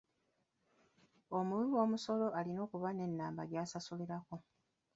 Omuwiwoomusolo 1.37 2.25
alina 2.39 2.59
okuba 2.65 2.89
n'ennamba 2.93 3.43
gy'asasulirako. 3.49 4.35